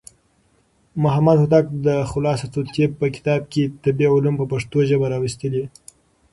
محمد 1.03 1.37
هوتک 1.41 1.65
د 1.85 1.87
خلاصة 2.11 2.49
الطب 2.61 2.91
په 3.01 3.07
کتاب 3.15 3.41
کې 3.51 3.63
طبي 3.83 4.05
علوم 4.13 4.35
په 4.37 4.45
پښتو 4.51 4.77
ژبه 4.89 5.07
راوستلي. 5.13 5.63